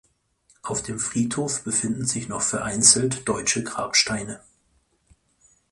Auf 0.63 0.81
dem 0.81 0.97
Friedhof 0.97 1.63
befinden 1.63 2.07
sich 2.07 2.27
noch 2.27 2.41
vereinzelt 2.41 3.29
deutsche 3.29 3.61
Grabsteine. 3.63 4.41